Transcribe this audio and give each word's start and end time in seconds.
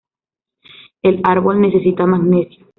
El 1.03 1.21
árbol 1.25 1.61
necesita 1.61 2.07
magnesio. 2.07 2.65